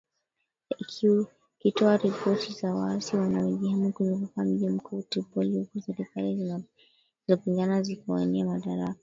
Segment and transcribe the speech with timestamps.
[1.59, 6.37] ikitoa ripoti za waasi wanaojihami kuzunguka mji mkuu Tripoli huku serikali
[7.27, 8.99] zinazopingana zikiwania madaraka